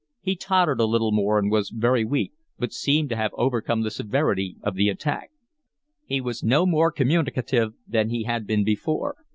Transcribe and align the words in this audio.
He 0.19 0.35
tottered 0.35 0.79
a 0.79 0.87
little 0.87 1.11
more 1.11 1.37
and 1.37 1.51
was 1.51 1.69
very 1.69 2.03
weak, 2.05 2.33
but 2.57 2.73
seemed 2.73 3.09
to 3.09 3.15
have 3.15 3.29
overcome 3.35 3.83
the 3.83 3.91
severity 3.91 4.55
of 4.63 4.73
the 4.73 4.89
attack. 4.89 5.29
He 6.07 6.19
was 6.19 6.41
no 6.41 6.65
more 6.65 6.91
communicative 6.91 7.75
than 7.87 8.09
he 8.09 8.23
had 8.23 8.47
been 8.47 8.63
before. 8.63 9.15